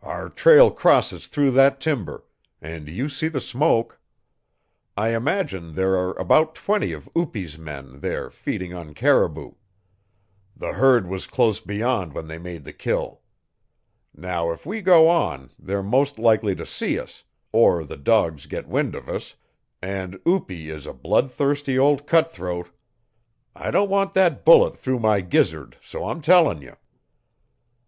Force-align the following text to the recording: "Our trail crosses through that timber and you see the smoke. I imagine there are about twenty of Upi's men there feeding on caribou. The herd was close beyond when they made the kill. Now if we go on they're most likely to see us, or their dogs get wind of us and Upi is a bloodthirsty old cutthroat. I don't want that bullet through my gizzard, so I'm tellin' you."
"Our 0.00 0.28
trail 0.28 0.70
crosses 0.70 1.26
through 1.26 1.50
that 1.58 1.80
timber 1.80 2.24
and 2.60 2.86
you 2.86 3.08
see 3.08 3.26
the 3.26 3.40
smoke. 3.40 4.00
I 4.96 5.08
imagine 5.08 5.74
there 5.74 5.96
are 5.96 6.16
about 6.20 6.54
twenty 6.54 6.92
of 6.92 7.08
Upi's 7.16 7.58
men 7.58 7.98
there 7.98 8.30
feeding 8.30 8.72
on 8.72 8.94
caribou. 8.94 9.54
The 10.54 10.74
herd 10.74 11.08
was 11.08 11.26
close 11.26 11.58
beyond 11.58 12.12
when 12.12 12.28
they 12.28 12.38
made 12.38 12.62
the 12.62 12.72
kill. 12.72 13.22
Now 14.14 14.52
if 14.52 14.64
we 14.64 14.82
go 14.82 15.08
on 15.08 15.50
they're 15.58 15.82
most 15.82 16.16
likely 16.16 16.54
to 16.54 16.64
see 16.64 16.96
us, 16.96 17.24
or 17.50 17.82
their 17.82 17.96
dogs 17.96 18.46
get 18.46 18.68
wind 18.68 18.94
of 18.94 19.08
us 19.08 19.34
and 19.82 20.14
Upi 20.24 20.70
is 20.70 20.86
a 20.86 20.92
bloodthirsty 20.92 21.76
old 21.76 22.06
cutthroat. 22.06 22.68
I 23.56 23.72
don't 23.72 23.90
want 23.90 24.14
that 24.14 24.44
bullet 24.44 24.78
through 24.78 25.00
my 25.00 25.22
gizzard, 25.22 25.76
so 25.80 26.08
I'm 26.08 26.20
tellin' 26.22 26.62
you." 26.62 26.76